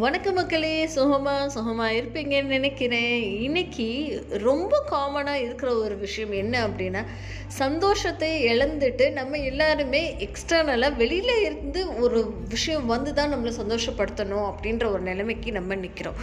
வணக்க 0.00 0.32
மக்களே 0.32 0.86
சுகமா 0.86 1.46
சுகமாக 1.46 1.92
இருப்பீங்கன்னு 1.92 2.42
நினைக்கிறேன். 2.42 3.22
இன்னைக்கு 3.40 3.86
ரொம்ப 4.30 4.84
காமனாக 4.90 5.34
இருக்கிற 5.34 5.74
ஒரு 5.76 5.96
விஷயம் 5.96 6.32
என்ன 6.32 6.68
அப்படின்னா 6.68 7.04
சந்தோஷத்தை 7.46 8.46
இழந்துட்டு 8.46 9.12
நம்ம 9.12 9.36
எல்லாருமே 9.36 10.16
எக்ஸ்டர்னலாக 10.18 10.96
வெளியில் 10.96 11.42
இருந்து 11.42 12.00
ஒரு 12.00 12.34
விஷயம் 12.48 12.86
வந்து 12.86 13.14
தான் 13.14 13.34
நம்மளை 13.34 13.52
சந்தோஷப்படுத்தணும் 13.60 14.52
அப்படின்ற 14.52 14.90
ஒரு 14.90 15.00
நிலைமைக்கு 15.00 15.52
நம்ம 15.52 15.74
நிற்கிறோம் 15.74 16.14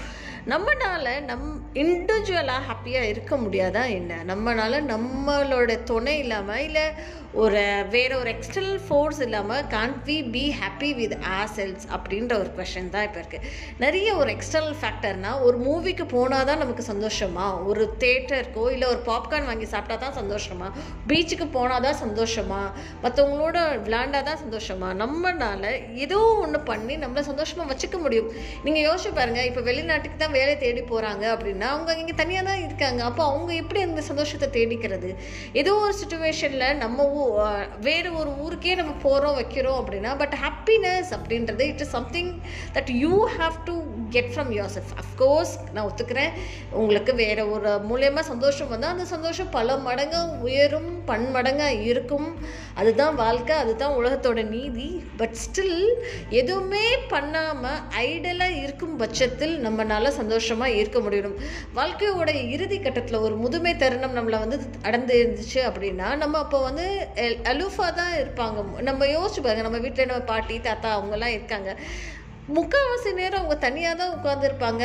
நம்மனால 0.47 1.23
நம் 1.23 1.69
இண்டிவிஜுவலாக 1.73 2.67
ஹாப்பியாக 2.69 3.09
இருக்க 3.09 3.37
முடியாதா 3.37 3.89
என்ன? 3.89 4.23
நம்மனால் 4.27 4.87
நம்மளோட 4.87 5.83
துணை 5.83 6.19
இல்லாமல் 6.19 6.63
இல்லை 6.63 6.81
ஒரு 7.41 7.61
வேற 7.93 8.11
ஒரு 8.21 8.29
எக்ஸ்டர்னல் 8.33 8.81
ஃபோர்ஸ் 8.87 9.19
இல்லாமல் 9.25 9.61
can't 9.73 9.95
we 10.07 10.17
be 10.33 10.43
happy 10.59 10.89
with 10.97 11.15
ourselves 11.55 11.85
அப்படின்ற 11.95 12.33
ஒரு 12.41 12.49
கொஷின் 12.57 12.91
தான் 12.95 13.05
இப்போ 13.07 13.19
இருக்குது 13.21 13.47
நிறைய 13.83 14.09
ஒரு 14.21 14.29
எக்ஸ்டர்னல் 14.35 14.75
ஃபேக்டர்னால் 14.81 15.39
ஒரு 15.45 15.57
மூவிக்கு 15.65 16.05
போனால் 16.13 16.45
தான் 16.49 16.61
நமக்கு 16.63 16.83
சந்தோஷமா? 16.89 17.45
ஒரு 17.69 17.83
தேட்டருக்கோ 18.03 18.65
இல்லை 18.73 18.87
ஒரு 18.93 19.01
பாப்கார்ன் 19.09 19.49
வாங்கி 19.51 19.69
சாப்பிட்டா 19.73 19.97
தான் 20.03 20.15
சந்தோஷமா? 20.19 20.67
பீச்சுக்கு 21.09 21.47
போனால் 21.57 21.85
தான் 21.87 21.97
சந்தோஷமா? 22.03 22.61
மற்றவங்களோட 23.05 23.57
விளாண்டா 23.87 24.21
தான் 24.29 24.41
சந்தோஷமா? 24.43 24.91
நம்மனால 25.01 25.63
ஏதோ 26.05 26.19
ஒன்று 26.43 26.61
பண்ணி 26.69 26.97
நம்மளை 27.05 27.23
சந்தோஷமாக 27.31 27.67
வச்சுக்க 27.73 27.97
முடியும். 28.05 28.29
நீங்கள் 28.67 28.85
யோசிச்சு 28.87 29.13
பாருங்கள் 29.19 29.49
இப்போ 29.51 29.63
வெளிநாட்டுக்கு 29.69 30.21
தான் 30.23 30.35
வேலை 30.39 30.55
தேடி 30.65 30.83
போகிறாங்க 30.93 31.25
அப்படின்னா 31.33 31.69
அவங்க 31.73 31.97
இங்கே 32.03 32.17
தனியாக 32.21 32.47
தான் 32.51 32.63
இருக்காங்க. 32.67 33.01
அப்போ 33.09 33.25
அவங்க 33.31 33.51
எப்படி 33.63 33.81
அந்த 33.89 34.03
சந்தோஷத்தை 34.11 34.49
தேடிக்கிறது? 34.59 35.11
ஏதோ 35.63 35.73
ஒரு 35.87 35.95
சுச்சுவேஷனில் 36.03 36.79
நம்ம 36.85 37.09
ஊர் 37.09 37.21
வேறு 37.79 38.09
ஒரு 38.13 38.31
ஊருக்கே 38.39 38.75
நம்ம 38.75 38.93
போகிறோம் 39.01 39.37
வைக்கிறோம் 39.37 39.79
அப்படின்னா 39.79 40.11
பட் 40.17 40.35
ஹாப்பினஸ் 40.43 41.11
அப்படின்றது 41.11 41.65
it 41.67 41.81
is 41.81 41.89
something 41.89 42.31
that 42.73 42.91
you 42.95 43.15
have 43.37 43.57
to 43.65 43.75
get 44.15 44.31
from 44.33 44.51
yourself 44.75 44.93
of course 45.01 45.53
நான் 45.73 45.87
ஒத்துக்கிறேன். 45.89 46.33
உங்களுக்கு 46.81 47.13
வேறு 47.21 47.45
ஒரு 47.55 47.71
மூலியமாக 47.91 48.25
சந்தோஷம் 48.31 48.71
வந்தால் 48.73 48.93
அந்த 48.95 49.05
சந்தோஷம் 49.13 49.51
பல 49.57 49.75
மடங்காக 49.87 50.39
உயரும் 50.47 50.91
பன்மடங்காக 51.09 51.79
இருக்கும். 51.91 52.29
அதுதான் 52.81 53.15
வாழ்க்கை 53.23 53.55
அதுதான் 53.63 53.97
உலகத்தோட 53.99 54.41
நீதி. 54.55 54.89
பட் 55.19 55.37
ஸ்டில் 55.43 55.81
எதுவுமே 56.41 56.85
பண்ணாமல் 57.13 57.81
ஐடலாக 58.05 58.59
இருக்கும் 58.63 58.95
பட்சத்தில் 59.01 59.55
நம்மளால் 59.65 60.17
சந்தோஷமாக 60.19 60.77
இருக்க 60.81 60.99
முடியும். 61.07 61.37
வாழ்க்கையோட 61.79 62.29
இறுதி 62.55 62.79
கட்டத்தில் 62.85 63.23
ஒரு 63.25 63.35
முதுமை 63.43 63.73
தருணம் 63.83 64.17
நம்மளை 64.19 64.39
வந்து 64.45 64.59
அடர்ந்து 64.87 65.15
இருந்துச்சு 65.23 65.61
அப்படின்னா 65.69 66.09
நம்ம 66.23 66.39
அப்போ 66.43 66.59
வந்து 66.69 66.87
அலூஃபாக 67.51 67.91
தான் 67.99 68.13
இருப்பாங்க. 68.21 68.59
நம்ம 68.89 69.05
யோசிச்சு 69.15 69.43
பாருங்க 69.45 69.67
நம்ம 69.67 69.81
வீட்டில் 69.85 70.09
நம்ம 70.11 70.25
பாட்டி 70.33 70.57
தாத்தா 70.67 70.89
அவங்கெல்லாம் 70.97 71.35
இருக்காங்க. 71.37 71.71
முக்கால்வாசி 72.47 73.11
நேரம் 73.13 73.39
அவங்க 73.39 73.55
தனியாக 73.57 73.95
தான் 73.99 74.15
உட்காந்துருப்பாங்க 74.17 74.83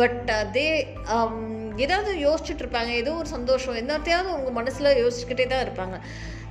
பட் 0.00 0.28
அதே 0.42 0.68
um, 1.14 1.38
ஏதாவது 1.76 2.10
யோசிச்சுட்டு 2.26 2.62
இருப்பாங்க. 2.64 2.90
ஏதோ 3.02 3.12
ஒரு 3.20 3.28
சந்தோஷம். 3.28 3.78
என்னத்தையாவது 3.80 4.28
அவங்க 4.32 4.50
மனசில் 4.50 4.98
யோசிச்சுக்கிட்டே 5.00 5.46
தான் 5.46 5.64
இருப்பாங்க. 5.64 5.96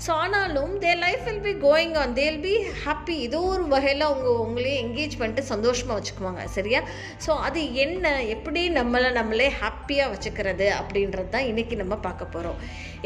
ஸோ 0.06 0.12
ஆனாலும் 0.22 0.72
they 0.84 0.92
life 1.04 1.26
will 1.28 1.44
be 1.48 1.54
going 1.66 1.94
on 2.02 2.14
they'll 2.14 2.40
be 2.46 2.54
happy 2.84 3.16
ஏதோ 3.28 3.40
ஒரு 3.52 3.66
வகையில் 3.74 4.08
அவங்க 4.08 4.30
உங்களையும் 4.46 4.82
என்கேஜ் 4.84 5.18
பண்ணிட்டு 5.20 5.44
சந்தோஷமாக 5.52 5.98
வச்சுக்குவாங்க. 5.98 6.44
சரியா? 6.56 6.82
ஸோ 7.26 7.34
அது 7.48 7.62
என்ன 7.86 8.14
எப்படி 8.36 8.64
நம்மளை 8.80 9.12
நம்மளே 9.20 9.50
ஹாப்பியாக 9.62 10.12
வச்சுக்கிறது 10.14 10.68
அப்படின்றது 10.80 11.30
தான் 11.30 11.50
இன்றைக்கி 11.52 11.78
நம்ம 11.84 11.98
பார்க்க 12.08 12.34
போகிறோம் 12.36 12.60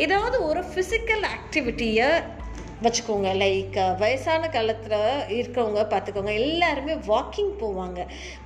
ஏதாவது 0.06 0.40
ஒரு 0.50 0.64
ஃபிசிக்கல் 0.72 1.26
ஆக்டிவிட்டியை 1.36 2.10
வச்சுக்கோங்க. 2.86 3.30
லைக் 3.44 3.78
வயசான 4.04 4.50
காலத்தில் 4.56 5.00
இருக்கிறவங்க 5.38 5.84
பார்த்துக்கோங்க 5.94 6.34
எல்லாருமே 6.42 6.94
வாக்கிங் 7.12 7.54
போவாங்க. 7.62 8.00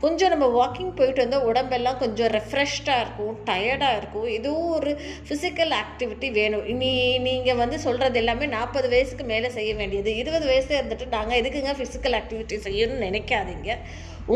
கொஞ்சம் 0.03 0.33
நம்ம 0.33 0.47
வாக்கிங் 0.59 0.91
போயிட்டு 0.99 1.23
வந்தால் 1.23 1.47
உடம்பெல்லாம் 1.51 2.01
கொஞ்சம் 2.03 2.31
ரெஃப்ரெஷ்டாக 2.37 3.03
இருக்கும் 3.03 3.37
டயர்டாக 3.49 3.97
இருக்கும். 4.01 4.27
ஏதோ 4.37 4.53
ஒரு 4.77 4.93
ஃபிசிக்கல் 5.29 5.73
ஆக்டிவிட்டி 5.81 6.29
வேணும். 6.31 6.67
இனி 6.73 6.91
நீங்கள் 7.27 7.61
வந்து 7.63 7.79
சொல்கிறது 7.79 8.19
எல்லாமே 8.23 8.45
நாற்பது 8.57 8.89
வயசுக்கு 8.89 9.25
மேலே 9.33 9.49
செய்ய 9.57 9.73
வேண்டியது. 9.73 10.11
இருபது 10.15 10.45
வயசு 10.45 10.71
இருந்துட்டு 10.81 11.07
நாங்கள் 11.15 11.39
எதுக்குங்க 11.41 11.73
ஃபிசிக்கல் 11.81 12.17
ஆக்டிவிட்டி 12.21 12.57
செய்யணும்னு 12.67 13.07
நினைக்காதீங்க. 13.07 13.71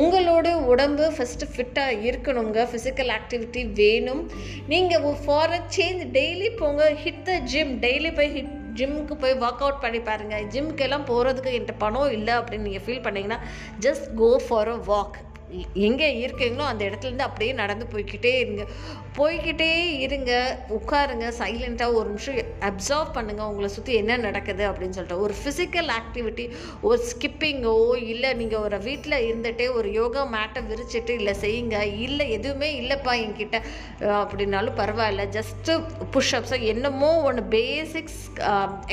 உங்களோட 0.02 0.48
உடம்பு 0.72 1.06
ஃபஸ்ட்டு 1.16 1.48
ஃபிட்டாக 1.54 1.98
இருக்கணுங்க. 2.10 2.60
ஃபிசிக்கல் 2.72 3.12
ஆக்டிவிட்டி 3.18 3.62
வேணும். 3.82 4.24
நீங்கள் 4.72 5.08
ஃபார் 5.26 5.56
அ 5.60 5.62
சேஞ்ச் 5.78 6.04
டெய்லி 6.18 6.50
போங்க. 6.62 6.84
ஹிட் 7.06 7.24
த 7.30 7.34
ஜிம் 7.54 7.74
டெய்லி 7.86 8.12
போய் 8.20 8.34
ஹிட் 8.38 8.54
ஜிம்முக்கு 8.78 9.16
போய் 9.16 9.40
ஒர்க் 9.40 9.64
அவுட் 9.66 9.84
பண்ணி 9.84 10.00
பாருங்கள் 10.10 10.48
ஜிம்முக்கெல்லாம் 10.54 11.08
போகிறதுக்கு 11.10 11.54
என்கிட்ட 11.54 11.76
பணம் 11.78 12.16
இல்லை 12.18 12.34
அப்படின்னு 12.34 12.68
நீங்கள் 12.70 12.86
ஃபீல் 12.86 13.06
பண்ணிங்கன்னா 13.08 13.40
just 13.80 14.08
go 14.16 14.32
for 14.48 14.72
a 14.76 14.80
walk 14.90 15.20
எங்கே 15.88 16.08
இருக்கீங்களோ 16.22 16.64
அந்த 16.70 16.84
இடத்துலேருந்து 16.90 17.26
அப்படியே 17.26 17.52
நடந்து 17.54 17.86
போய்கிட்டே 17.92 18.32
இருங்க. 18.44 18.64
போய்கிட்டே 19.18 19.72
இருங்க 20.06 20.32
உட்காருங்க 20.76 21.26
சைலண்ட்டாக 21.40 21.98
ஒரு 21.98 22.08
நிமிஷம் 22.12 22.38
அப்சர்வ் 22.70 23.10
பண்ணுங்கள் 23.16 23.50
உங்களை 23.52 23.68
சுற்றி 23.74 23.94
என்ன 24.02 24.14
நடக்குது 24.26 24.64
அப்படின்னு 24.70 24.96
சொல்லிட்டு. 24.98 25.20
ஒரு 25.26 25.34
ஃபிசிக்கல் 25.40 25.90
ஆக்டிவிட்டி 25.98 26.46
ஒரு 26.90 27.00
ஸ்கிப்பிங்கோ 27.10 27.74
இல்லை 28.14 28.30
நீங்கள் 28.42 28.64
ஒரு 28.68 28.78
வீட்டில் 28.88 29.18
இருந்துகிட்டே 29.28 29.68
ஒரு 29.80 29.90
யோகா 30.00 30.24
மேட்டை 30.36 30.62
விரிச்சிட்டு 30.70 31.14
இல்லை 31.20 31.36
செய்யுங்க 31.44 31.78
இல்லை 32.06 32.26
எதுவுமே 32.38 32.70
இல்லைப்பா 32.82 33.14
என்கிட்ட 33.26 33.60
அப்படின்னாலும் 34.22 34.80
பரவாயில்ல. 34.82 35.26
ஜஸ்ட்டு 35.38 35.76
புஷ்அப்ஸோ 36.16 36.60
என்னமோ 36.74 37.12
ஒன்று 37.28 37.44
பேசிக்ஸ் 37.58 38.20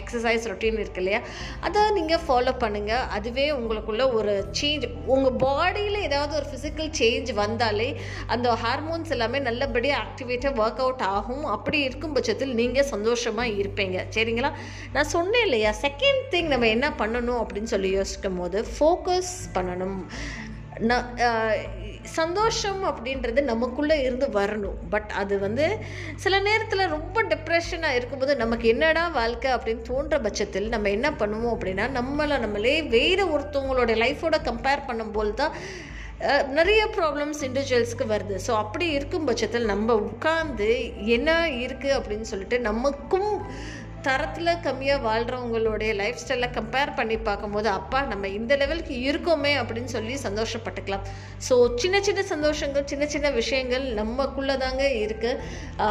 எக்ஸசைஸ் 0.03 0.51
ரொட்டீன் 0.53 0.81
இருக்கு 0.83 1.03
இல்லையா? 1.05 1.23
அதை 1.69 1.87
நீங்கள் 1.99 2.25
ஃபாலோ 2.27 2.55
பண்ணுங்கள் 2.67 3.09
அதுவே 3.19 3.49
உங்களுக்குள்ள 3.59 4.07
ஒரு 4.21 4.35
சேஞ்ச் 4.61 4.87
உங்கள் 5.17 5.39
பாடியில் 5.47 6.05
ஏதாவது 6.09 6.33
ஒரு 6.41 6.49
ஃபிசிக்கல் 6.53 6.93
சேஞ்ச் 7.03 7.33
வந்தாலே 7.43 7.91
அந்த 8.35 8.49
ஹார்மோன்ஸ் 8.67 9.17
எல்லாமே 9.19 9.41
நல்லபடியாக 9.51 10.09
ஆக்டிவேட்டாக 10.10 10.60
ஒர்க் 10.65 10.84
அவுட் 10.84 11.04
ஆகும். 11.16 11.44
அப்படி 11.56 11.81
இருக்கும் 11.88 12.15
பட்சத்தில் 12.19 12.54
நீங்கள் 12.60 12.91
சந்தோஷமாக 12.94 13.56
இருப்பீங்க. 13.62 13.98
சரிங்களா? 14.16 14.53
நான் 14.94 15.12
சொன்னேன் 15.16 15.47
இல்லையா? 15.48 15.72
செகண்ட் 15.87 16.22
திங் 16.34 16.53
நம்ம 16.54 16.69
என்ன 16.76 16.88
பண்ணணும் 17.03 17.43
அப்படின்னு 17.43 17.72
சொல்லி 17.75 17.91
யோசிக்கும் 18.00 18.41
போது 18.43 18.60
ஃபோக்கஸ் 18.76 19.34
பண்ணணும். 19.59 20.00
நான் 20.91 21.06
சந்தோஷம் 22.19 22.82
அப்படின்றது 22.88 23.41
நமக்குள்ளே 23.50 23.97
இருந்து 24.04 24.26
வரணும். 24.37 24.76
பட் 24.93 25.10
அது 25.21 25.34
வந்து 25.38 25.65
சில 26.25 26.34
நேரத்தில் 26.47 26.92
ரொம்ப 26.94 27.22
டிப்ரெஷனாக 27.32 27.98
இருக்கும்போது 27.98 28.34
நமக்கு 28.42 28.66
என்னடா 28.69 29.03
வாழ்க்கை 29.19 29.50
அப்படின்னு 29.56 29.82
தோன்ற 29.91 30.19
பட்சத்தில் 30.27 30.72
நம்ம 30.75 30.91
என்ன 30.97 31.10
பண்ணுவோம் 31.22 31.54
அப்படின்னா 31.56 31.87
நம்மளை 31.98 32.38
நம்மளே 32.44 32.75
வேறு 32.97 33.27
ஒருத்தவங்களோட 33.34 33.94
லைஃபோட 34.04 34.38
கம்பேர் 34.48 34.87
பண்ணும்போது 34.91 35.34
தான் 35.34 35.54
நிறைய 36.57 36.81
ப்ராப்ளம்ஸ் 36.97 37.43
இண்டிவிஜுவல்ஸ்க்கு 37.47 38.07
வருது. 38.07 38.35
ஸோ 38.47 38.53
அப்படி 38.63 38.87
இருக்கும் 38.97 39.25
பட்சத்தில் 39.25 39.71
நம்ம 39.73 39.95
உட்கார்ந்து 40.09 40.69
என்ன 41.17 41.31
இருக்குது 41.65 41.97
அப்படின்னு 41.99 42.27
சொல்லிட்டு 42.33 42.59
நமக்கும் 42.61 43.31
தரத்தில் 44.06 44.50
கம்மியாக 44.66 45.05
வாழ்கிறவங்களுடைய 45.06 45.91
லைஃப் 46.00 46.21
ஸ்டைலை 46.22 46.49
கம்பேர் 46.56 46.93
பண்ணி 46.99 47.16
பார்க்கும்போது 47.28 47.69
அப்பா 47.78 47.99
நம்ம 48.12 48.28
இந்த 48.38 48.53
லெவலுக்கு 48.61 48.94
இருக்கோமே 49.09 49.53
அப்படின்னு 49.61 49.91
சொல்லி 49.94 50.15
சந்தோஷப்பட்டுக்கலாம். 50.27 51.05
ஸோ 51.47 51.55
சின்ன 51.83 51.97
சின்ன 52.09 52.21
சந்தோஷங்கள் 52.33 52.87
சின்ன 52.93 53.05
சின்ன 53.15 53.31
விஷயங்கள் 53.41 53.84
நமக்குள்ளே 54.00 54.56
தாங்க 54.65 54.84
இருக்குது 55.05 55.89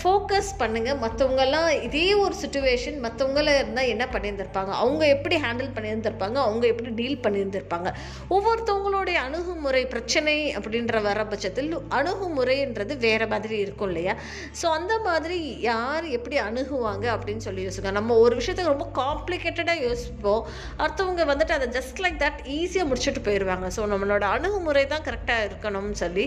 ஃபோக்கஸ் 0.00 0.52
பண்ணுங்கள் 0.62 1.00
மற்றவங்கெல்லாம் 1.04 1.68
இதே 1.88 2.06
ஒரு 2.24 2.34
சுச்சுவேஷன் 2.42 2.98
மற்றவங்கள 3.06 3.54
இருந்தால் 3.60 3.90
என்ன 3.94 4.04
பண்ணியிருந்திருப்பாங்க? 4.14 4.72
அவங்க 4.82 5.04
எப்படி 5.16 5.38
ஹேண்டில் 5.46 5.72
பண்ணியிருந்திருப்பாங்க? 5.76 6.38
அவங்க 6.46 6.66
எப்படி 6.72 6.92
டீல் 7.00 7.22
பண்ணியிருந்திருப்பாங்க? 7.26 7.88
ஒவ்வொருத்தவங்களுடைய 8.36 9.18
அணுகுமுறை 9.28 9.84
பிரச்சனை 9.94 10.36
அப்படின்ற 10.58 11.02
வர 11.08 11.20
பட்சத்தில் 11.32 11.72
அணுகுமுறைன்றது 12.00 12.96
வேறு 13.06 13.28
மாதிரி 13.34 13.56
இருக்கும் 13.64 13.90
இல்லையா? 13.92 14.16
ஸோ 14.60 14.66
அந்த 14.78 14.94
மாதிரி 15.08 15.40
யார் 15.70 16.04
எப்படி 16.18 16.36
அணுகுவாங்க 16.48 17.04
அப்படின்னு 17.16 17.35
அப்படின்னு 17.36 17.48
சொல்லி 17.48 17.64
யோசிக்க 17.66 17.90
நம்ம 17.98 18.16
ஒரு 18.24 18.34
விஷயத்த 18.40 18.62
ரொம்ப 18.72 18.86
காம்ப்ளிகேட்டடாக 18.98 19.80
யோசிப்போம். 19.86 20.42
அடுத்தவங்க 20.82 21.24
வந்துட்டு 21.30 21.54
அதை 21.56 21.66
ஜஸ்ட் 21.76 21.98
லைக் 22.04 22.18
தட் 22.24 22.40
ஈஸியாக 22.56 22.88
முடிச்சுட்டு 22.90 23.20
போயிடுவாங்க 23.26 23.66
ஸோ 23.76 23.82
நம்மளோட 23.92 24.24
அணுகுமுறை 24.36 24.84
தான் 24.92 25.04
கரெக்டாக 25.08 25.46
இருக்கணும்னு 25.48 25.98
சொல்லி 26.02 26.24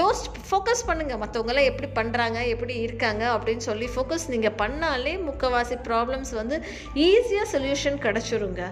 யோசி 0.00 0.26
ஃபோக்கஸ் 0.48 0.86
பண்ணுங்கள் 0.90 1.20
மற்றவங்களாம் 1.24 1.68
எப்படி 1.72 1.90
பண்ணுறாங்க 1.98 2.38
எப்படி 2.54 2.76
இருக்காங்க 2.86 3.24
அப்படின்னு 3.36 3.66
சொல்லி 3.70 3.88
ஃபோக்கஸ் 3.96 4.26
நீங்கள் 4.34 4.56
பண்ணாலே 4.62 5.14
முக்கவாசி 5.28 5.78
ப்ராப்ளம்ஸ் 5.90 6.32
வந்து 6.40 6.58
ஈஸியாக 7.08 7.48
சொல்யூஷன் 7.54 8.00
கிடச்சிருங்க. 8.06 8.64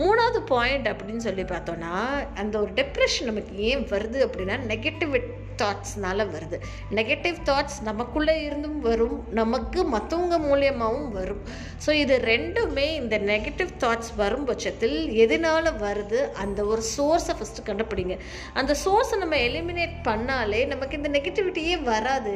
மூணாவது 0.00 0.40
பாயிண்ட் 0.52 0.88
அப்படின்னு 0.90 1.22
சொல்லி 1.26 1.44
பார்த்தோன்னா 1.52 1.94
அந்த 2.40 2.54
ஒரு 2.64 2.72
டெப்ரெஷன் 2.80 3.28
நமக்கு 3.30 3.54
ஏன் 3.70 3.84
வருது 3.92 4.18
அப்படின்னா 4.26 4.56
நெகட்டிவ் 4.72 5.14
தாட்ஸ்னால 5.62 6.26
வருது. 6.34 6.58
நெகட்டிவ் 6.98 7.38
தாட்ஸ் 7.48 7.78
நமக்குள்ளே 7.88 8.36
இருந்தும் 8.46 8.78
வரும் 8.88 9.16
நமக்கு 9.40 9.80
மற்றவங்க 9.94 10.38
மூலியமாகவும் 10.48 11.10
வரும். 11.18 11.42
ஸோ 11.84 11.90
இது 12.02 12.14
ரெண்டுமே 12.32 12.86
இந்த 13.00 13.16
நெகட்டிவ் 13.32 13.72
தாட்ஸ் 13.84 14.12
வரும் 14.22 14.46
பட்சத்தில் 14.50 14.96
எதனால் 15.24 15.70
வருது? 15.84 16.20
அந்த 16.44 16.60
ஒரு 16.72 16.84
சோர்ஸை 16.94 17.34
ஃபஸ்ட்டு 17.40 17.66
கண்டுபிடிங்க. 17.68 18.16
அந்த 18.60 18.72
சோர்ஸை 18.84 19.18
நம்ம 19.24 19.36
எலிமினேட் 19.48 19.96
பண்ணாலே 20.08 20.62
நமக்கு 20.72 20.98
இந்த 21.00 21.12
நெகட்டிவிட்டியே 21.18 21.76
வராது. 21.92 22.34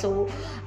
ஸோ 0.00 0.08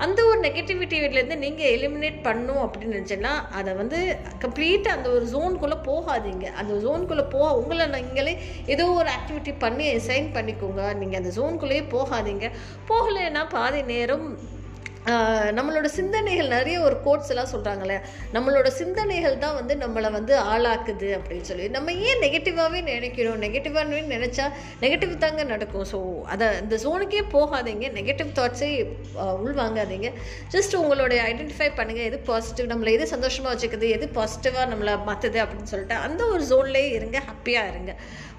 அந்த 0.04 0.20
ஒரு 0.30 0.40
நெகட்டிவிட்டிலேருந்து 0.46 1.38
நீங்கள் 1.44 1.74
எலிமினேட் 1.76 2.18
பண்ணும் 2.26 2.62
அப்படின்னு 2.64 2.96
நினச்சேன்னா 2.96 3.34
அதை 3.60 3.72
வந்து 3.82 4.00
கம்ப்ளீட்டாக 4.44 4.98
அந்த 4.98 5.08
ஒரு 5.18 5.26
ஜோனுக்குள்ளே 5.34 5.78
போகாதீங்க. 5.90 6.46
அந்த 6.62 6.74
ஜோனுக்குள்ளே 6.86 7.26
போக 7.36 7.48
உங்களை 7.60 7.86
நீங்களே 7.96 8.34
ஏதோ 8.74 8.86
ஒரு 9.00 9.10
ஆக்டிவிட்டி 9.18 9.54
பண்ணி 9.64 9.86
சைன் 10.08 10.28
பண்ணிக்கோங்க. 10.38 10.82
போகாதீங்க. 11.06 11.16
அந்த 11.16 11.32
ஜோன்குள்ளேயே 11.38 11.84
போகாதீங்க. 11.96 12.52
போகலைன்னா 12.90 13.50
பாதி 13.50 13.82
நேரம் 13.82 14.28
நம்மளோட 15.58 15.88
சிந்தனைகள் 15.98 16.54
நிறைய 16.54 16.78
ஒரு 16.86 16.96
கோட்ஸ் 17.06 17.32
எல்லாம் 17.34 17.50
சொல்கிறாங்களே 17.52 17.98
நம்மளோட 18.36 18.68
சிந்தனைகள் 18.80 19.36
தான் 19.44 19.58
வந்து 19.60 19.74
நம்மளை 19.84 20.10
வந்து 20.16 20.34
ஆளாக்குது 20.54 21.10
அப்படின்னு 21.18 21.48
சொல்லி. 21.50 21.68
நம்ம 21.76 21.94
ஏன் 22.08 22.22
நெகட்டிவாகவே 22.26 22.80
நினைக்கிறோம்? 22.92 23.40
நெகட்டிவாகவே 23.46 24.02
நினச்சா 24.16 24.48
நெகட்டிவ் 24.84 25.14
தாங்க 25.26 25.44
நடக்கும். 25.54 25.86
ஸோ 25.92 26.00
அதை 26.36 26.48
இந்த 26.64 26.76
ஜோனுக்கே 26.86 27.24
போகாதீங்க. 27.36 27.88
நெகட்டிவ் 28.00 28.32
தாட்ஸே 28.40 28.72
உள்வாங்காதீங்க. 29.46 30.12
ஜஸ்ட் 30.56 30.76
உங்களுடைய 30.82 31.22
ஐடென்டிஃபை 31.32 31.70
பண்ணுங்கள் 31.80 32.10
எது 32.12 32.20
பாசிட்டிவ் 32.32 32.72
நம்மளை 32.74 32.94
எது 32.98 33.08
சந்தோஷமாக 33.16 33.54
வச்சுக்குது? 33.56 33.90
எது 33.98 34.08
பாசிட்டிவாக 34.20 34.68
நம்மளை 34.74 34.96
மாற்றுது 35.10 35.42
அப்படின்னு 35.46 35.74
சொல்லிட்டு 35.74 35.98
அந்த 36.08 36.22
ஒரு 36.36 36.44
ஜோன்லேயே 36.54 36.90
இருங்க. 37.00 37.20
ஹாப்பியாக 37.30 37.72
இருங்க. 37.74 37.94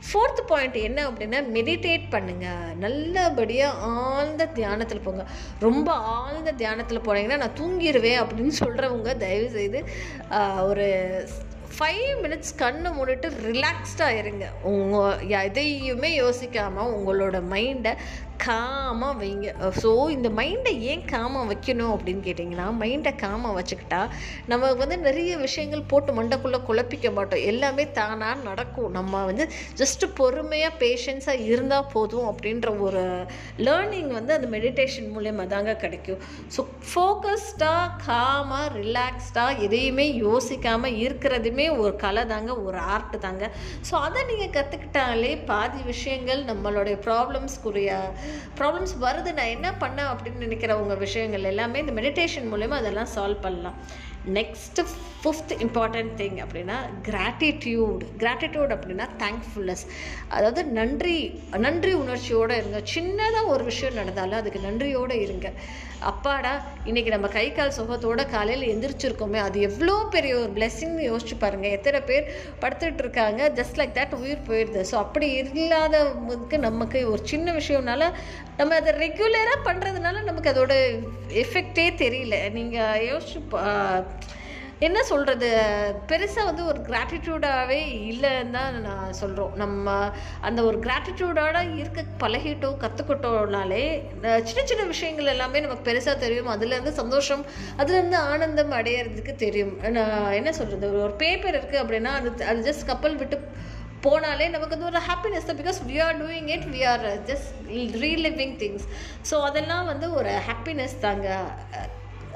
ஃபோர்த் 0.08 0.40
பாயிண்ட் 0.48 0.76
என்ன 0.88 1.00
அப்படின்னா 1.10 1.38
மெடிடேட் 1.54 2.04
பண்ணுங்கள் 2.12 2.74
நல்லபடியாக 2.82 3.86
ஆழ்ந்த 4.02 4.42
தியானத்தில் 4.58 5.04
போங்க. 5.06 5.22
ரொம்ப 5.64 5.88
ஆழ்ந்த 6.18 6.50
தியானத்தில் 6.62 7.06
போனீங்கன்னா 7.08 7.42
நான் 7.42 7.58
தூங்கிடுவேன் 7.60 8.22
அப்படின்னு 8.22 8.54
சொல்கிறவங்க 8.64 9.16
தயவு 9.24 9.50
செய்து 9.58 9.80
ஒரு 10.70 10.88
ஃபைவ் 11.78 12.10
மினிட்ஸ் 12.22 12.52
கண்ணை 12.56 12.90
மூடிட்டு 12.98 13.28
ரிலாக்ஸ்டாக 13.46 14.18
இருங்க. 14.20 14.44
உங்கள் 14.72 15.26
எதையுமே 15.28 16.10
யோசிக்காமல் 16.20 16.92
உங்களோட 16.96 17.36
மைண்டை 17.52 17.92
காமாக 18.46 19.14
வைங்க. 19.20 19.48
ஸோ 19.82 19.90
இந்த 20.16 20.28
மைண்டை 20.38 20.72
ஏன் 20.90 21.04
காமாக 21.12 21.44
வைக்கணும் 21.52 21.92
அப்படின்னு 21.94 22.22
கேட்டிங்கன்னா 22.26 22.66
மைண்டை 22.82 23.12
காமாக 23.22 23.54
வச்சுக்கிட்டா 23.58 24.00
நம்ம 24.52 24.72
வந்து 24.82 24.96
நிறைய 25.06 25.32
விஷயங்கள் 25.46 25.88
போட்டு 25.92 26.10
மண்டைக்குள்ளே 26.18 26.60
குழப்பிக்க 26.68 27.12
மாட்டோம். 27.18 27.44
எல்லாமே 27.52 27.84
தானாக 27.98 28.44
நடக்கும். 28.48 28.90
நம்ம 28.98 29.22
வந்து 29.30 29.46
ஜஸ்ட்டு 29.80 30.10
பொறுமையாக 30.20 30.78
பேஷன்ஸாக 30.82 31.46
இருந்தால் 31.52 31.90
போதும் 31.94 32.28
அப்படின்ற 32.30 32.70
ஒரு 32.86 33.04
லேர்னிங் 33.66 34.10
வந்து 34.18 34.34
அந்த 34.36 34.48
மெடிடேஷன் 34.56 35.10
மூலயமா 35.16 35.46
தாங்க 35.54 35.74
கிடைக்கும். 35.84 36.20
ஸோ 36.56 36.62
ஃபோக்கஸ்டாக 36.90 37.86
காமாக 38.06 38.72
ரிலாக்ஸ்டாக 38.80 39.60
எதையுமே 39.66 40.06
யோசிக்காமல் 40.26 40.98
இருக்கிறதுமே 41.04 41.68
ஒரு 41.80 41.92
கலை 42.04 42.24
தாங்க 42.34 42.52
ஒரு 42.66 42.78
ஆர்ட் 42.94 43.16
தாங்க. 43.26 43.44
ஸோ 43.88 43.94
அதை 44.06 44.20
நீங்கள் 44.30 44.54
கற்றுக்கிட்டாலே 44.56 45.32
பாதி 45.52 45.80
விஷயங்கள் 45.92 46.42
நம்மளுடைய 46.50 46.96
ப்ராப்ளம்ஸ்க்குரிய 47.06 47.92
ப்ராப்ளம்ஸ் 48.58 48.94
வருது 49.00 49.32
நான் 49.38 49.54
என்ன 49.56 49.70
பண்ணேன் 49.80 50.10
அப்படின்னு 50.12 50.44
நினைக்கிறவங்க 50.46 50.96
விஷயங்கள் 51.06 51.50
எல்லாமே 51.52 51.84
இந்த 51.84 51.94
மெடிடேஷன் 52.00 52.50
மூலயமா 52.54 52.78
அதெல்லாம் 52.82 53.14
சால்வ் 53.14 53.44
பண்ணலாம். 53.46 53.78
நெக்ஸ்ட்டு 54.36 54.82
ஃபிஃப்த் 55.22 55.52
இம்பார்ட்டன்ட் 55.64 56.14
திங் 56.20 56.38
அப்படின்னா 56.44 56.76
கிராட்டிடியூட் 57.08 58.02
கிராட்டிடியூட் 58.22 58.72
அப்படின்னா 58.76 59.06
தேங்க்ஃபுல்னஸ் 59.22 59.84
அதாவது 60.28 60.64
நன்றி 60.78 61.18
நன்றி 61.66 61.92
உணர்ச்சியோடு 61.94 62.56
இருங்க. 62.56 62.80
சின்னதாக 62.94 63.52
ஒரு 63.54 63.64
விஷயம் 63.64 63.94
நடந்தாலும் 63.94 64.38
அதுக்கு 64.38 64.60
நன்றியோடு 64.60 65.20
இருங்க. 65.20 65.50
அப்பாடா 66.00 66.64
இன்றைக்கி 66.84 67.06
நம்ம 67.06 67.28
கை 67.28 67.52
கால் 67.52 67.72
சுகத்தோட 67.80 68.30
காலையில் 68.30 68.78
எந்திரிச்சிருக்கோமே. 68.78 69.36
அது 69.36 69.60
எவ்வளோ 69.60 70.06
பெரிய 70.10 70.36
ஒரு 70.36 70.52
பிளெஸ்ஸிங்னு 70.54 71.16
யோசிச்சு 71.16 71.38
பாருங்கள் 71.38 71.70
எத்தனை 71.70 72.00
பேர் 72.00 72.32
படுத்துட்டு 72.60 72.98
இருக்காங்க. 72.98 73.48
ஜஸ்ட் 73.54 73.78
லைக் 73.78 73.94
தட் 73.94 74.14
உயிர் 74.14 74.42
போயிடுது 74.48 74.84
ஸோ 74.90 74.94
அப்படி 74.94 75.42
இல்லாதவங்களுக்கு 75.42 76.58
நமக்கு 76.58 77.10
ஒரு 77.10 77.26
சின்ன 77.26 77.52
விஷயம்னால 77.52 78.12
நம்ம 78.56 78.74
அதை 78.74 78.92
ரெகுலராக 78.92 79.58
பண்ணுறதுனால 79.64 80.22
நமக்கு 80.22 80.50
அதோட 80.50 80.98
எஃபெக்டே 81.32 81.90
தெரியல. 81.94 82.50
நீங்கள் 82.50 83.08
யோசிச்சு 83.12 83.40
பா- 83.50 84.04
என்ன 84.84 84.98
சொல்கிறது 85.10 85.48
பெருசாக 86.08 86.48
வந்து 86.48 86.62
ஒரு 86.70 86.80
கிராட்டிடியூடாகவே 86.88 87.78
இல்லைன்னு 88.10 88.52
தான் 88.56 88.74
நான் 88.86 89.16
சொல்கிறோம் 89.20 89.54
நம்ம 89.62 89.94
அந்த 90.48 90.60
ஒரு 90.68 90.78
கிராட்டிடியூடோட 90.86 91.60
இருக்க 91.78 92.02
பழகிட்டோம் 92.22 92.76
கற்றுக்கிட்டோம்னாலே 92.82 93.84
சின்ன 94.48 94.64
சின்ன 94.70 94.84
விஷயங்கள் 94.92 95.32
எல்லாமே 95.34 95.62
நமக்கு 95.66 95.88
பெருசாக 95.88 96.16
தெரியும். 96.24 96.52
அதுலேருந்து 96.54 96.94
சந்தோஷம் 97.00 97.44
அதுலேருந்து 97.80 98.20
ஆனந்தம் 98.32 98.76
அடையிறதுக்கு 98.80 99.34
தெரியும். 99.46 99.74
நான் 99.96 100.36
என்ன 100.40 100.52
சொல்கிறது 100.60 101.02
ஒரு 101.08 101.16
பேப்பர் 101.24 101.58
இருக்குது 101.58 101.82
அப்படின்னா 101.84 102.14
அது 102.20 102.30
அது 102.52 102.68
ஜஸ்ட் 102.70 102.88
கப்பல் 102.92 103.20
விட்டு 103.22 103.38
போனாலே 104.06 104.46
நமக்கு 104.54 104.74
வந்து 104.76 104.90
ஒரு 104.92 105.06
ஹாப்பினஸ் 105.10 105.50
தான். 105.50 105.60
Because 105.64 105.78
we 105.90 105.98
are 106.06 106.16
doing 106.22 106.50
it 106.56 106.66
we 106.74 106.82
are 106.94 107.06
just 107.30 107.52
reliving 108.06 108.56
things 108.64 108.88
so 109.30 109.38
அதெல்லாம் 109.50 109.86
வந்து 109.92 110.08
ஒரு 110.20 110.32
ஹாப்பினஸ் 110.48 111.04
தாங்க. 111.06 111.28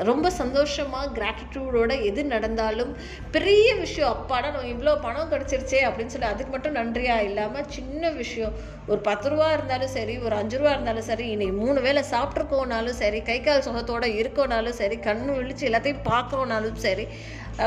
ரொம்ப 0.05 0.31
சந்தோஷமாக 0.31 1.21
கிராட்டிடியூடோட 1.21 2.03
எது 2.05 2.25
நடந்தாலும் 2.25 2.97
பெரிய 3.31 3.75
விஷயம் 3.75 4.11
அப்பாடா 4.11 4.51
நம்ம 4.51 4.69
இவ்வளோ 4.69 5.01
பணம் 5.01 5.31
கிடச்சிருச்சே 5.31 5.81
அப்படின்னு 5.87 6.07
சொல்லி 6.07 6.27
அதுக்கு 6.27 6.53
மட்டும் 6.53 6.75
நன்றியாக 6.75 7.23
இல்லாமல் 7.23 7.69
சின்ன 7.69 8.11
விஷயம். 8.11 8.55
ஒரு 8.87 9.01
பத்து 9.01 9.29
ரூபா 9.29 9.53
இருந்தாலும் 9.53 9.89
சரி 9.89 10.19
ஒரு 10.19 10.35
அஞ்சு 10.35 10.59
ரூபா 10.59 10.71
இருந்தாலும் 10.71 11.03
சரி 11.03 11.29
இன்னைக்கு 11.29 11.57
மூணு 11.57 11.81
வேளை 11.81 12.05
சாப்பிட்ருக்கோனாலும் 12.11 12.99
சரி 12.99 13.23
கை 13.23 13.41
கால் 13.41 13.63
சுகத்தோடு 13.63 14.07
இருக்கோனாலும் 14.07 14.71
சரி 14.71 14.97
கண்ணு 14.97 15.37
விழிச்சு 15.39 15.69
எல்லாத்தையும் 15.71 16.05
பார்க்கறோனாலும் 16.05 16.75
சரி 16.75 17.07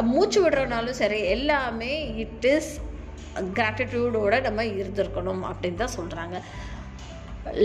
மூச்சு 0.02 0.50
விடுறோனாலும் 0.50 0.92
சரி 0.92 1.22
எல்லாமே 1.28 2.16
இட் 2.16 2.46
இஸ் 2.46 2.72
கிராட்டிடியூடோடு 3.54 4.42
நம்ம 4.42 4.64
இருந்திருக்கணும் 4.64 5.44
அப்படின்னு 5.44 5.76
தான் 5.76 5.98
சொல்கிறாங்க 5.98 6.38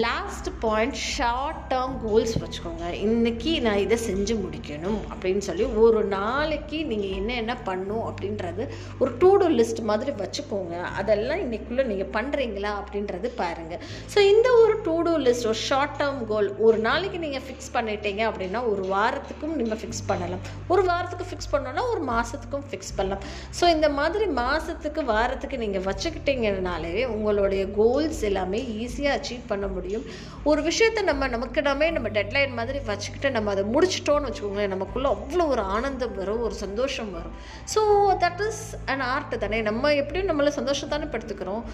last 0.04 0.48
point 0.62 0.96
short 1.14 1.58
term 1.72 1.92
goals 2.04 2.32
வச்சுக்கோங்க. 2.42 2.86
இன்னைக்கு 3.04 3.50
நான் 3.66 3.82
இதை 3.82 3.96
செஞ்சு 4.06 4.34
முடிக்கணும் 4.44 4.98
அப்படின்னு 5.10 5.42
சொல்லி 5.48 5.64
ஒரு 5.82 6.00
நாளைக்கு 6.14 6.78
நீங்கள் 6.90 7.14
என்ன 7.18 7.30
என்ன 7.42 7.54
பண்ணும் 7.68 8.02
அப்படின்றது 8.08 8.64
ஒரு 9.00 9.10
டூ 9.20 9.30
டூ 9.42 9.48
லிஸ்ட் 9.58 9.82
மாதிரி 9.90 10.12
வச்சுக்கோங்க. 10.22 10.74
அதெல்லாம் 11.00 11.42
இன்னைக்குள்ளே 11.44 11.84
நீங்கள் 11.90 12.10
பண்ணுறீங்களா 12.16 12.72
அப்படின்றது 12.80 13.30
பாருங்கள் 13.42 13.82
ஸோ 14.14 14.18
இந்த 14.32 14.48
ஒரு 14.62 14.74
டூ 14.88 14.96
டூ 15.08 15.14
லிஸ்ட் 15.26 15.48
ஒரு 15.52 15.60
ஷார்ட் 15.68 15.96
டேர்ம் 16.00 16.20
கோல் 16.32 16.50
ஒரு 16.66 16.80
நாளைக்கு 16.88 17.20
நீங்கள் 17.26 17.44
ஃபிக்ஸ் 17.46 17.72
பண்ணிட்டீங்க 17.76 18.24
அப்படின்னா 18.30 18.62
ஒரு 18.72 18.84
வாரத்துக்கும் 18.94 19.56
நீங்கள் 19.60 19.80
ஃபிக்ஸ் 19.84 20.04
பண்ணலாம். 20.10 20.44
ஒரு 20.74 20.84
வாரத்துக்கு 20.90 21.28
ஃபிக்ஸ் 21.30 21.52
பண்ணோன்னா 21.54 21.84
ஒரு 21.92 22.04
மாதத்துக்கும் 22.12 22.66
ஃபிக்ஸ் 22.72 22.94
பண்ணலாம். 22.98 23.24
ஸோ 23.60 23.64
இந்த 23.76 23.90
மாதிரி 24.00 24.28
மாதத்துக்கு 24.42 25.04
வாரத்துக்கு 25.14 25.62
நீங்கள் 25.64 25.86
வச்சுக்கிட்டீங்கனாலே 25.88 26.94
உங்களுடைய 27.14 27.64
கோல்ஸ் 27.80 28.22
எல்லாமே 28.32 28.62
ஈஸியாக 28.82 29.16
அச்சீவ் 29.18 29.48
பண்ண 29.48 29.66
முடியும். 29.76 30.04
ஒரு 30.50 30.60
விஷயத்தை 30.68 31.02
நம்ம 31.10 31.28
நமக்கு 31.34 31.62
நாமே 31.68 31.88
நம்ம 31.96 32.08
டெட்லைன் 32.16 32.58
மாதிரி 32.58 32.80
வச்சுக்கிட்டு 32.90 33.30
நம்ம 33.36 33.50
அதை 33.54 33.64
முடிச்சிட்டோம்னு 33.74 34.28
வச்சுக்கோங்களேன் 34.28 34.74
நமக்குள்ளே 34.74 35.08
அவ்வளோ 35.14 35.46
ஒரு 35.54 35.64
ஆனந்தம் 35.76 36.14
வரும் 36.20 36.44
ஒரு 36.48 36.56
சந்தோஷம் 36.64 37.10
வரும். 37.18 37.34
So 37.74 37.80
that 38.24 38.44
is 38.48 38.62
an 38.92 39.06
art 39.14 39.38
தானே. 39.44 39.60
நம்ம 39.70 39.94
எப்படியும் 40.02 40.30
நம்மளை 40.32 40.52
சந்தோஷம் 40.60 40.92
தானே 40.94 41.08
படுத்துக்கிறோம். 41.14 41.64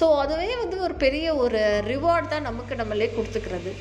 ஸோ 0.00 0.04
அதுவே 0.24 0.50
வந்து 0.62 0.78
ஒரு 0.88 0.96
பெரிய 1.06 1.26
ஒரு 1.46 1.62
ரிவார்ட் 1.92 2.32
தான் 2.34 2.48
நமக்கு 2.50 2.80
நம்மளே 2.82 3.10
கொடுத்துக்கிறது. 3.18 3.72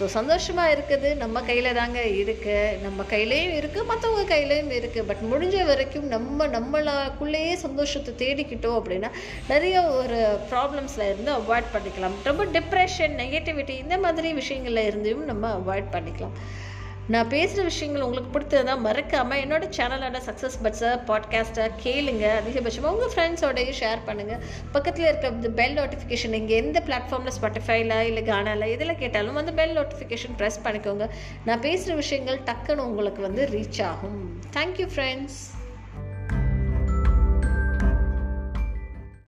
ஸோ 0.00 0.06
சந்தோஷமாக 0.18 0.74
இருக்குது. 0.74 1.08
நம்ம 1.22 1.40
கையில் 1.48 1.66
தாங்க 1.78 2.00
இருக்குது 2.20 2.76
நம்ம 2.84 3.04
கையிலையும் 3.10 3.56
இருக்குது 3.56 3.88
மற்றவங்க 3.90 4.22
கையிலையும் 4.30 4.70
இருக்குது 4.76 5.06
பட் 5.08 5.24
முடிஞ்ச 5.32 5.56
வரைக்கும் 5.70 6.06
நம்ம 6.14 6.46
நம்மளாக்குள்ளேயே 6.54 7.52
சந்தோஷத்தை 7.64 8.12
தேடிக்கிட்டோம் 8.22 8.78
அப்படின்னா 8.80 9.10
நிறைய 9.52 9.82
ஒரு 10.00 10.20
ப்ராப்ளம்ஸில் 10.52 11.06
இருந்து 11.10 11.32
அவாய்ட் 11.40 11.70
பண்ணிக்கலாம். 11.74 12.16
ரொம்ப 12.30 12.44
டிப்ரெஷன் 12.56 13.14
நெகட்டிவிட்டி 13.22 13.76
இந்த 13.84 13.98
மாதிரி 14.06 14.30
விஷயங்கள்ல 14.40 14.86
இருந்தும் 14.90 15.30
நம்ம 15.32 15.52
அவாய்ட் 15.60 15.94
பண்ணிக்கலாம். 15.96 16.36
நான் 17.10 17.28
பேசுகிற 17.28 17.62
விஷயங்கள் 17.62 18.02
உங்களுக்கு 18.02 18.32
பிடித்ததுனா 18.38 18.78
மறக்காமல் 18.78 19.40
என்னோட 19.40 19.64
சேனலான 19.76 20.20
சக்ஸஸ் 20.26 20.58
பட்ஸை 20.62 20.90
பாட்காஸ்ட்டை 21.08 21.70
கேளுங்க. 21.84 22.24
அதிகபட்சமாக 22.40 22.92
உங்கள் 22.92 23.10
ஃப்ரெண்ட்ஸோடய 23.14 23.72
ஷேர் 23.80 23.98
பண்ணுங்கள் 24.06 24.40
பக்கத்தில் 24.72 25.04
இருக்க 25.04 25.28
இந்த 25.28 25.48
பெல் 25.48 25.74
நோட்டிஃபிகேஷன் 25.74 26.32
இங்கே 26.32 26.56
எந்த 26.56 26.82
பிளாட்ஃபார்மில் 26.86 27.32
ஸ்பாட்டிஃபைல 27.40 28.00
இல்லை 28.00 28.22
கானால 28.22 28.68
எதில் 28.68 28.94
கேட்டாலும் 28.94 29.36
அந்த 29.36 29.52
பெல் 29.52 29.76
நோட்டிஃபிகேஷன் 29.76 30.36
ப்ரெஸ் 30.38 30.60
பண்ணிக்கோங்க. 30.64 31.08
நான் 31.44 31.60
பேசுகிற 31.60 31.94
விஷயங்கள் 31.94 32.40
டக்குன்னு 32.40 32.86
உங்களுக்கு 32.90 33.22
வந்து 33.22 33.48
ரீச் 33.52 33.82
ஆகும். 33.82 34.40
Thank you 34.56 34.88
friends 34.94 35.40